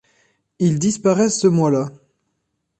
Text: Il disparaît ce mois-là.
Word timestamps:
Il 0.57 0.79
disparaît 0.79 1.29
ce 1.29 1.45
mois-là. 1.45 1.91